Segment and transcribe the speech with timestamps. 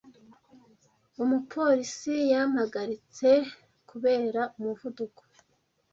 [1.23, 3.29] Umupolisi yampagaritse
[3.89, 5.21] kubera umuvuduko